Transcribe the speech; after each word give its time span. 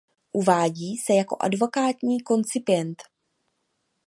Uvádí 0.31 0.97
se 0.97 1.13
jako 1.13 1.37
advokátní 1.39 2.19
koncipient. 2.21 3.03